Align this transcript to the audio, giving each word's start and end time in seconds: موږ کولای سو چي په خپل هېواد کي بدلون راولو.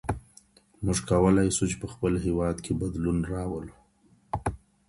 موږ 0.83 0.97
کولای 1.11 1.47
سو 1.55 1.63
چي 1.69 1.75
په 1.83 1.87
خپل 1.93 2.13
هېواد 2.25 2.57
کي 2.65 2.71
بدلون 2.81 3.17
راولو. 3.33 3.73